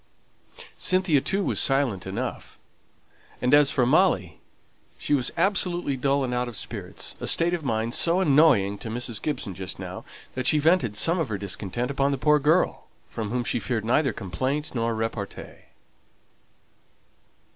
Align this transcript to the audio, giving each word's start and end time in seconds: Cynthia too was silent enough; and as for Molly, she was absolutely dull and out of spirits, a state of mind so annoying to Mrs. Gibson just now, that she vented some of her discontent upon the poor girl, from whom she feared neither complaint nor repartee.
Cynthia 0.77 1.21
too 1.21 1.43
was 1.43 1.59
silent 1.59 2.07
enough; 2.07 2.57
and 3.39 3.53
as 3.53 3.69
for 3.69 3.85
Molly, 3.85 4.39
she 4.97 5.13
was 5.13 5.31
absolutely 5.37 5.95
dull 5.95 6.23
and 6.23 6.33
out 6.33 6.47
of 6.47 6.57
spirits, 6.57 7.15
a 7.19 7.27
state 7.27 7.53
of 7.53 7.63
mind 7.63 7.93
so 7.93 8.19
annoying 8.19 8.79
to 8.79 8.89
Mrs. 8.89 9.21
Gibson 9.21 9.53
just 9.53 9.77
now, 9.77 10.03
that 10.33 10.47
she 10.47 10.57
vented 10.57 10.95
some 10.97 11.19
of 11.19 11.29
her 11.29 11.37
discontent 11.37 11.91
upon 11.91 12.09
the 12.09 12.17
poor 12.17 12.39
girl, 12.39 12.87
from 13.11 13.29
whom 13.29 13.43
she 13.43 13.59
feared 13.59 13.85
neither 13.85 14.11
complaint 14.11 14.73
nor 14.73 14.95
repartee. 14.95 15.65